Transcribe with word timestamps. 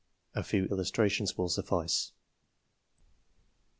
A 0.33 0.41
few 0.41 0.65
illustrations 0.65 1.37
will 1.37 1.47
suffice. 1.47 2.11